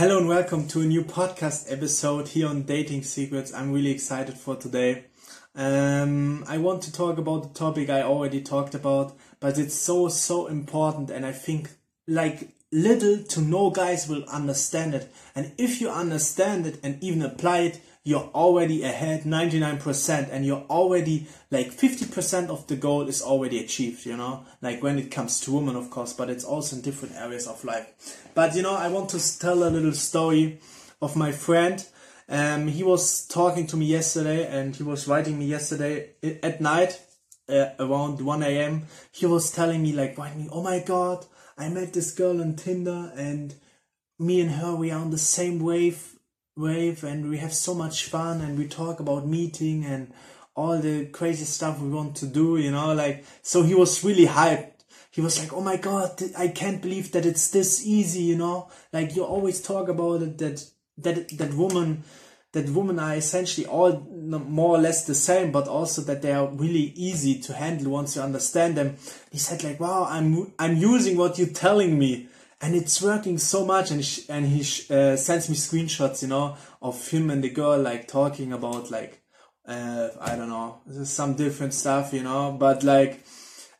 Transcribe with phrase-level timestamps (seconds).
[0.00, 3.52] Hello and welcome to a new podcast episode here on Dating Secrets.
[3.52, 5.04] I'm really excited for today.
[5.54, 10.08] Um, I want to talk about the topic I already talked about, but it's so,
[10.08, 11.72] so important, and I think
[12.08, 15.12] like little to no guys will understand it.
[15.34, 20.64] And if you understand it and even apply it, you're already ahead 99% and you're
[20.70, 25.40] already like 50% of the goal is already achieved, you know, like when it comes
[25.40, 28.30] to women, of course, but it's also in different areas of life.
[28.34, 30.60] But you know, I want to tell a little story
[31.02, 31.86] of my friend.
[32.28, 36.10] Um, he was talking to me yesterday and he was writing me yesterday
[36.42, 37.00] at night
[37.50, 38.86] uh, around 1 a.m.
[39.12, 41.26] He was telling me like, writing me, oh my God,
[41.58, 43.54] I met this girl on Tinder and
[44.18, 46.16] me and her, we are on the same wave
[46.60, 50.12] wave and we have so much fun and we talk about meeting and
[50.54, 54.26] all the crazy stuff we want to do, you know, like, so he was really
[54.26, 54.72] hyped.
[55.10, 58.68] He was like, oh my god, I can't believe that it's this easy, you know,
[58.92, 60.64] like you always talk about it, that,
[60.98, 62.04] that, that woman,
[62.52, 66.48] that women are essentially all more or less the same, but also that they are
[66.48, 68.96] really easy to handle once you understand them.
[69.30, 72.28] He said like, wow, I'm, I'm using what you're telling me
[72.60, 74.60] and it's working so much and he, and he
[74.94, 79.22] uh, sends me screenshots you know of him and the girl like talking about like
[79.66, 83.24] uh, i don't know some different stuff you know but like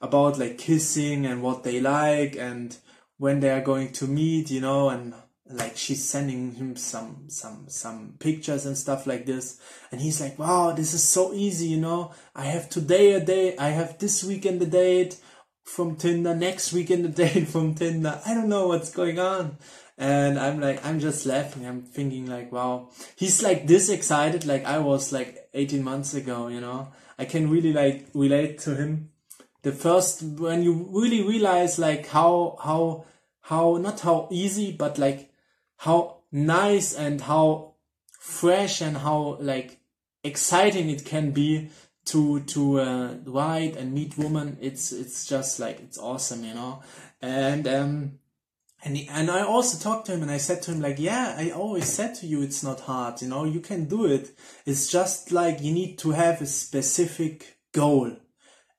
[0.00, 2.78] about like kissing and what they like and
[3.18, 5.14] when they are going to meet you know and
[5.52, 9.60] like she's sending him some some some pictures and stuff like this.
[9.90, 12.12] And he's like wow this is so easy you know.
[12.34, 15.16] I have today a date i have this weekend a date
[15.64, 18.20] from Tinder, next weekend a date from Tinder.
[18.26, 19.58] I don't know what's going on.
[19.96, 21.66] And I'm like, I'm just laughing.
[21.66, 26.48] I'm thinking like, wow, he's like this excited like I was like 18 months ago,
[26.48, 26.88] you know.
[27.18, 29.10] I can really like relate to him.
[29.62, 33.04] The first, when you really realize like how, how,
[33.42, 35.30] how, not how easy, but like
[35.76, 37.74] how nice and how
[38.18, 39.80] fresh and how like
[40.24, 41.70] exciting it can be
[42.06, 46.82] to to uh, ride and meet woman it's it's just like it's awesome you know?
[47.20, 48.12] And um
[48.82, 51.34] and he, and I also talked to him and I said to him like yeah
[51.38, 53.44] I always said to you it's not hard you know?
[53.44, 54.30] You can do it.
[54.66, 58.16] It's just like you need to have a specific goal.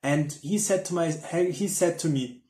[0.04, 2.42] And he said to my he said to me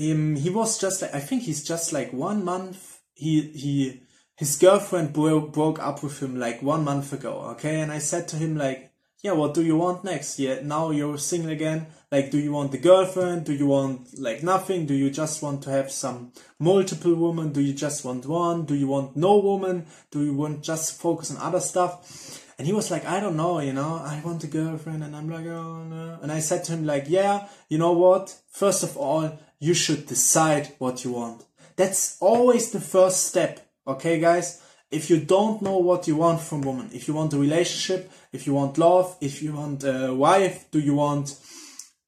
[0.00, 4.02] um, he was just like I think he's just like one month he he
[4.36, 7.80] his girlfriend bro- broke up with him like one month ago okay?
[7.80, 8.87] And I said to him like
[9.22, 10.38] yeah, what do you want next?
[10.38, 11.88] Yeah, now you're single again.
[12.10, 13.44] Like, do you want the girlfriend?
[13.46, 14.86] Do you want like nothing?
[14.86, 17.52] Do you just want to have some multiple women?
[17.52, 18.64] Do you just want one?
[18.64, 19.86] Do you want no woman?
[20.12, 22.44] Do you want just focus on other stuff?
[22.58, 25.02] And he was like, I don't know, you know, I want a girlfriend.
[25.02, 26.18] And I'm like, oh no.
[26.22, 28.36] And I said to him like, yeah, you know what?
[28.50, 31.44] First of all, you should decide what you want.
[31.76, 33.60] That's always the first step.
[33.86, 34.62] Okay, guys?
[34.90, 38.46] If you don't know what you want from woman, if you want a relationship, if
[38.46, 41.38] you want love, if you want a wife, do you want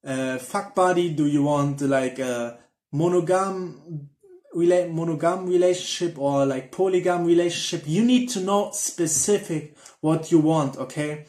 [0.04, 2.58] a fuck buddy, do you want like a
[2.94, 4.08] monogam
[4.54, 11.24] monogam relationship or like polygam relationship, you need to know specific what you want, okay?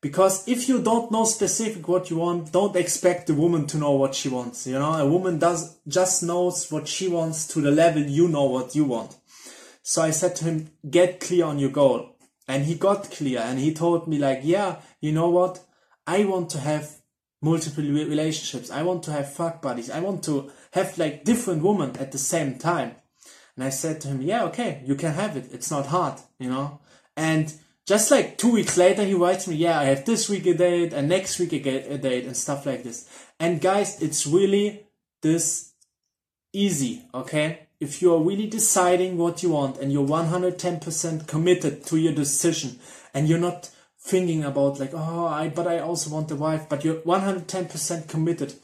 [0.00, 3.92] Because if you don't know specific what you want, don't expect the woman to know
[3.92, 4.66] what she wants.
[4.66, 8.44] You know, a woman does just knows what she wants to the level you know
[8.44, 9.16] what you want.
[9.88, 12.14] So I said to him, get clear on your goal.
[12.46, 15.64] And he got clear and he told me like, yeah, you know what?
[16.06, 16.98] I want to have
[17.40, 18.70] multiple relationships.
[18.70, 19.88] I want to have fuck buddies.
[19.90, 22.96] I want to have like different women at the same time.
[23.56, 25.54] And I said to him, yeah, okay, you can have it.
[25.54, 26.80] It's not hard, you know?
[27.16, 27.50] And
[27.86, 30.92] just like two weeks later, he writes me, yeah, I have this week a date
[30.92, 33.08] and next week a date and stuff like this.
[33.40, 34.86] And guys, it's really
[35.22, 35.72] this
[36.52, 37.67] easy, okay?
[37.80, 42.78] If you're really deciding what you want and you're 110% committed to your decision
[43.14, 46.84] and you're not thinking about like oh I but I also want a wife but
[46.84, 48.54] you're 110% committed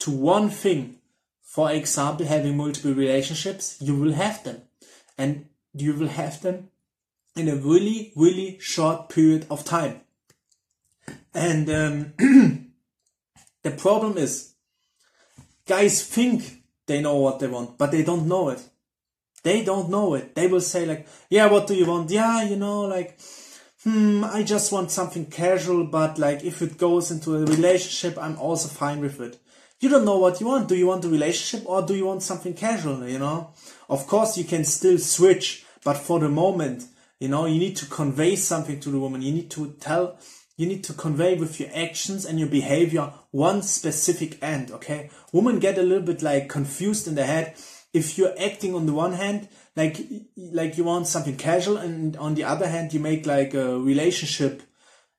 [0.00, 0.98] to one thing
[1.42, 4.62] for example having multiple relationships you will have them.
[5.16, 6.70] And you will have them
[7.36, 10.00] in a really really short period of time.
[11.32, 12.14] And um,
[13.62, 14.54] the problem is
[15.66, 18.62] guys think they know what they want, but they don't know it.
[19.42, 20.34] They don't know it.
[20.34, 22.10] They will say like, yeah, what do you want?
[22.10, 23.18] Yeah, you know, like,
[23.82, 28.38] hmm, I just want something casual, but like if it goes into a relationship, I'm
[28.38, 29.38] also fine with it.
[29.80, 30.68] You don't know what you want.
[30.68, 33.52] Do you want a relationship or do you want something casual, you know?
[33.88, 36.84] Of course, you can still switch, but for the moment,
[37.20, 39.20] you know, you need to convey something to the woman.
[39.20, 40.18] You need to tell,
[40.56, 45.10] you need to convey with your actions and your behavior one specific end, okay?
[45.32, 47.56] Women get a little bit like confused in the head.
[47.92, 49.98] If you're acting on the one hand like
[50.36, 54.62] like you want something casual and on the other hand you make like a relationship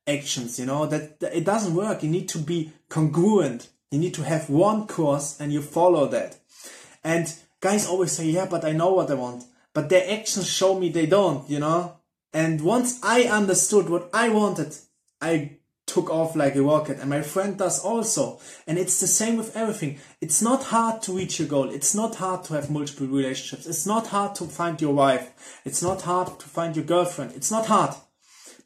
[0.07, 0.85] actions you know?
[0.85, 2.03] That, that it doesn't work.
[2.03, 3.69] You need to be congruent.
[3.91, 6.37] You need to have one course and you follow that.
[7.03, 9.43] And guys always say yeah but i know what i want.
[9.73, 11.97] But their actions show me they don't you know?
[12.31, 14.77] And once i understood what i wanted
[15.21, 18.39] i took off like a rocket and my friend does also.
[18.65, 19.99] And it's the same with everything.
[20.19, 21.69] It's not hard to reach your goal.
[21.69, 23.67] It's not hard to have multiple relationships.
[23.67, 25.61] It's not hard to find your wife.
[25.63, 27.33] It's not hard to find your girlfriend.
[27.33, 27.93] It's not hard.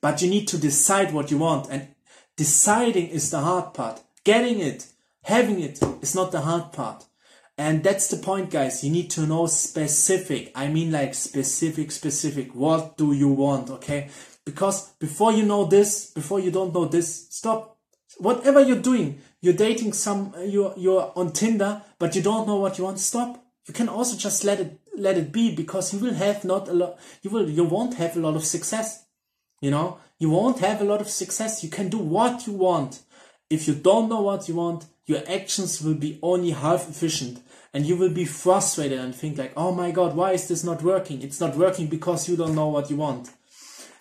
[0.02, 1.90] But you need to decide what you want and
[2.38, 4.02] deciding is the hard part.
[4.24, 4.88] Getting it
[5.24, 7.06] having it is not the hard part.
[7.58, 8.84] And that's the point guys.
[8.86, 10.52] You need to know specific.
[10.56, 12.56] I mean like specific specific.
[12.56, 14.10] What do you want okay
[14.46, 17.78] because before you know this, before you don't know this, stop.
[18.18, 22.78] Whatever you're doing, you're dating some, you're, you're on Tinder, but you don't know what
[22.78, 23.44] you want, stop.
[23.68, 26.74] You can also just let it, let it be because you will have not a
[26.74, 29.06] lot, you will, you won't have a lot of success.
[29.62, 31.64] You know, you won't have a lot of success.
[31.64, 33.02] You can do what you want.
[33.50, 37.42] If you don't know what you want, your actions will be only half efficient
[37.74, 40.82] and you will be frustrated and think like, oh my God, why is this not
[40.82, 41.22] working?
[41.22, 43.30] It's not working because you don't know what you want.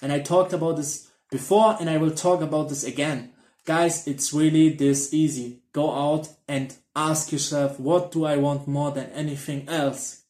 [0.00, 3.33] And I talked about this before and I will talk about this again.
[3.65, 5.61] Guys, it's really this easy.
[5.73, 10.23] Go out and ask yourself, what do I want more than anything else?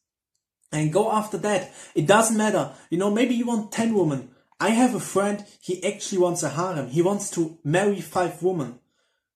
[0.71, 1.73] And go after that.
[1.95, 2.73] It doesn't matter.
[2.89, 4.29] You know, maybe you want 10 women.
[4.59, 6.89] I have a friend, he actually wants a harem.
[6.89, 8.79] He wants to marry five women.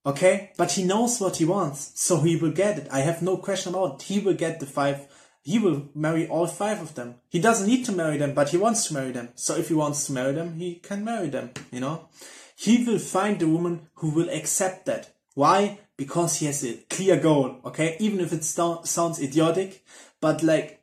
[0.06, 0.51] Okay?
[0.57, 1.94] But he knows what he wants.
[1.95, 2.88] So he will get it.
[2.91, 4.01] I have no question about it.
[4.03, 5.07] He will get the five
[5.43, 7.15] he will marry all five of them.
[7.29, 9.29] He doesn't need to marry them, but he wants to marry them.
[9.35, 12.07] So if he wants to marry them, he can marry them, you know?
[12.55, 15.11] He will find the woman who will accept that.
[15.35, 15.79] Why?
[15.97, 17.97] Because he has a clear goal, okay?
[17.99, 19.83] Even if it sounds idiotic,
[20.21, 20.79] but like,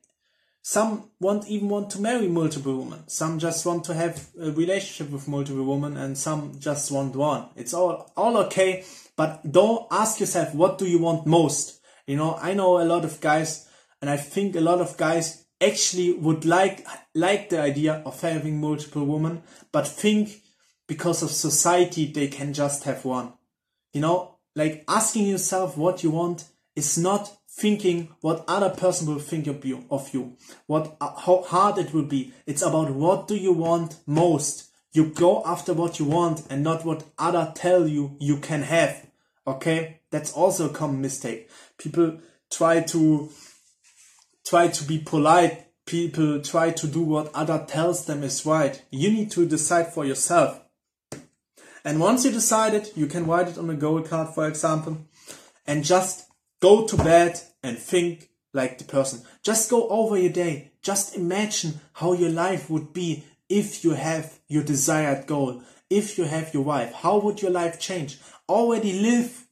[0.62, 3.08] some won't even want to marry multiple women.
[3.08, 7.46] Some just want to have a relationship with multiple women and some just want one.
[7.56, 8.84] It's all, all okay,
[9.16, 11.80] but don't ask yourself, what do you want most?
[12.06, 13.68] You know, I know a lot of guys
[14.00, 18.60] and I think a lot of guys actually would like like the idea of having
[18.60, 19.42] multiple women,
[19.72, 20.42] but think
[20.86, 23.32] because of society they can just have one.
[23.92, 26.44] You know, like asking yourself what you want
[26.76, 30.36] is not thinking what other person will think of you, of you,
[30.66, 32.32] what uh, how hard it will be.
[32.46, 34.68] It's about what do you want most.
[34.92, 39.06] You go after what you want and not what other tell you you can have.
[39.46, 41.48] Okay, that's also a common mistake.
[41.78, 42.18] People
[42.50, 43.30] try to
[44.50, 45.64] try to be polite.
[45.86, 48.82] People try to do what other tells them is right.
[48.90, 50.60] You need to decide for yourself.
[51.84, 54.98] And once you decide it, you can write it on a goal card, for example,
[55.68, 56.28] and just
[56.60, 59.22] go to bed and think like the person.
[59.44, 60.72] Just go over your day.
[60.82, 65.62] Just imagine how your life would be if you have your desired goal.
[65.88, 68.18] If you have your wife, how would your life change?
[68.48, 69.46] Already live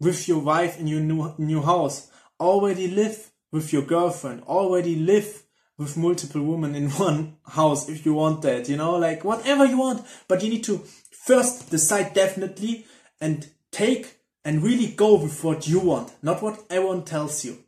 [0.00, 2.08] with your wife in your new, new house.
[2.38, 5.42] Already live with your girlfriend, already live
[5.76, 9.78] with multiple women in one house if you want that, you know, like whatever you
[9.78, 10.04] want.
[10.26, 10.78] But you need to
[11.10, 12.86] first decide definitely
[13.20, 17.58] and take and really go with what you want, not what everyone tells you.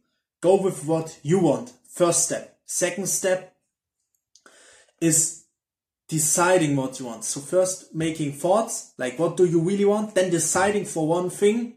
[0.41, 1.73] Go with what you want.
[1.89, 2.59] First step.
[2.65, 3.55] Second step
[5.01, 5.45] is
[6.09, 7.25] deciding what you want.
[7.25, 10.15] So first making thoughts, like what do you really want?
[10.15, 11.77] Then deciding for one thing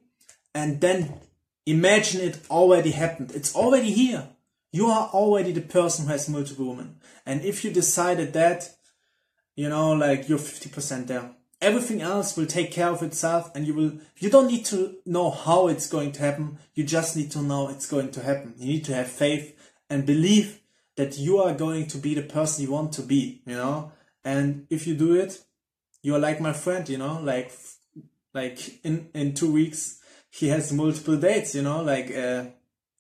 [0.55, 1.13] and then
[1.65, 3.32] Imagine it already happened.
[3.32, 4.27] It's already here.
[4.72, 6.98] You are already the person who has multiple women.
[7.25, 8.75] And if you decided that,
[9.55, 11.32] you know, like you're 50% there.
[11.62, 15.29] Everything else will take care of itself and you will, you don't need to know
[15.29, 16.58] how it's going to happen.
[16.74, 18.55] You just need to know it's going to happen.
[18.58, 19.58] You need to have faith
[19.89, 20.60] and believe
[20.98, 23.91] that you are going to be the person you want to be, you know?
[24.25, 25.39] And if you do it,
[26.01, 27.51] you're like my friend, you know, like,
[28.34, 30.00] like in, in two weeks,
[30.34, 32.46] he has multiple dates, you know, like uh,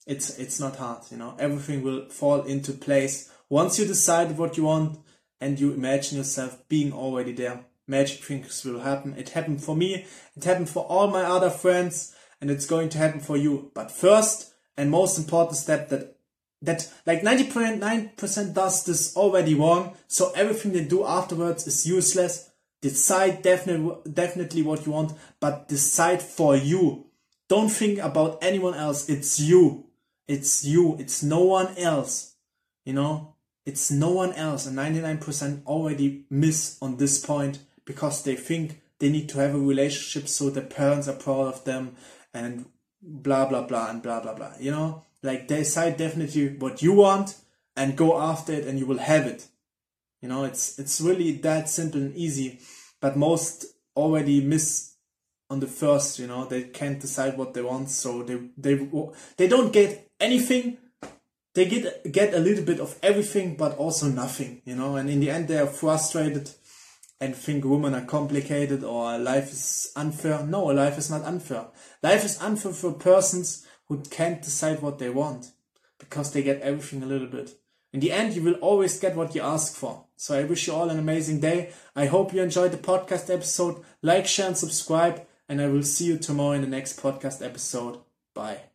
[0.05, 1.35] it's it's not hard, you know.
[1.39, 4.99] Everything will fall into place once you decide what you want
[5.41, 7.65] and you imagine yourself being already there.
[7.87, 9.15] Magic things will happen.
[9.17, 10.05] It happened for me.
[10.37, 13.71] It happened for all my other friends, and it's going to happen for you.
[13.73, 16.15] But first and most important step that
[16.61, 19.97] that like 90.9% does this already wrong.
[20.07, 22.51] So everything they do afterwards is useless.
[22.81, 27.07] Decide definitely, definitely what you want, but decide for you.
[27.53, 29.07] Don't think about anyone else.
[29.07, 29.85] It's you.
[30.27, 30.97] It's you.
[30.97, 32.33] It's no one else.
[32.83, 34.65] You know, it's no one else.
[34.65, 39.59] And 99% already miss on this point because they think they need to have a
[39.59, 41.95] relationship so their parents are proud of them
[42.33, 42.65] and
[43.03, 44.53] blah, blah, blah, and blah, blah, blah.
[44.59, 47.35] You know, Like decide definitely what you want
[47.77, 49.45] and go after it and you will have it.
[50.23, 52.61] You know, it's it's really that simple and easy.
[52.99, 54.92] But most already miss
[55.53, 58.75] on the first, you know, they can't decide what they want, so they they
[59.37, 60.77] they don't get anything.
[61.53, 64.95] They get get a little bit of everything, but also nothing, you know.
[64.97, 66.49] And in the end, they are frustrated
[67.21, 70.43] and think women are complicated or life is unfair.
[70.43, 71.67] No, life is not unfair.
[72.01, 75.51] Life is unfair for persons who can't decide what they want
[75.99, 77.51] because they get everything a little bit.
[77.93, 80.05] In the end, you will always get what you ask for.
[80.17, 81.71] So I wish you all an amazing day.
[81.95, 83.83] I hope you enjoyed the podcast episode.
[84.01, 85.25] Like, share, and subscribe.
[85.49, 87.99] And I will see you tomorrow in the next podcast episode.
[88.33, 88.72] Bye.